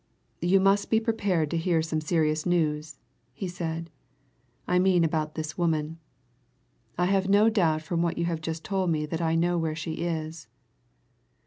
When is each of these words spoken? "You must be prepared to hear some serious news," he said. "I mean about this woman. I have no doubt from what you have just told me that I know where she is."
"You 0.41 0.59
must 0.59 0.89
be 0.89 0.99
prepared 0.99 1.51
to 1.51 1.57
hear 1.57 1.83
some 1.83 2.01
serious 2.01 2.43
news," 2.43 2.97
he 3.33 3.47
said. 3.47 3.91
"I 4.67 4.79
mean 4.79 5.03
about 5.03 5.35
this 5.35 5.59
woman. 5.59 5.99
I 6.97 7.05
have 7.05 7.29
no 7.29 7.51
doubt 7.51 7.83
from 7.83 8.01
what 8.01 8.17
you 8.17 8.25
have 8.25 8.41
just 8.41 8.65
told 8.65 8.89
me 8.89 9.05
that 9.05 9.21
I 9.21 9.35
know 9.35 9.59
where 9.59 9.75
she 9.75 10.01
is." 10.03 10.47